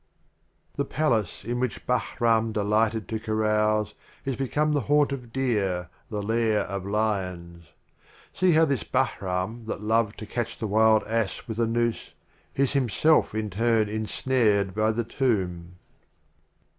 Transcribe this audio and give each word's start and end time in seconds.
55 0.77 0.77
The 0.77 0.83
Literal 0.83 1.07
Omar 1.07 1.21
XVIII. 1.21 1.21
The 1.21 1.23
Literal 1.27 1.37
The 1.37 1.45
Palace 1.45 1.45
in 1.45 1.59
which 1.59 1.85
Bahrain 1.85 2.53
de 2.53 2.59
0mar 2.61 2.69
lighted 2.69 3.07
to 3.07 3.19
carouse 3.19 3.93
Is 4.25 4.35
become 4.35 4.71
the 4.71 4.81
Haunt 4.81 5.11
of 5.11 5.31
Deer, 5.31 5.89
the 6.09 6.21
Lair 6.23 6.61
of 6.61 6.85
Lions. 6.87 7.65
See 8.33 8.51
how 8.53 8.65
this 8.65 8.83
Bahram 8.83 9.65
that 9.67 9.81
loved 9.81 10.17
to 10.17 10.25
catch 10.25 10.57
the 10.57 10.65
Wild 10.65 11.03
Ass 11.03 11.43
with 11.47 11.59
a 11.59 11.67
Noose, 11.67 12.13
Is 12.55 12.73
himself 12.73 13.35
in 13.35 13.51
turn 13.51 13.89
ensnared 13.89 14.73
by 14.73 14.89
the 14.91 15.03
Tomb! 15.03 15.75